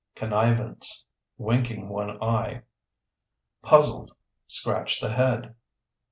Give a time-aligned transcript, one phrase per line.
[0.15, 1.05] Connivance
[1.37, 2.63] (Winking one eye).
[3.61, 4.15] Puzzled
[4.47, 5.53] (Scratch the head).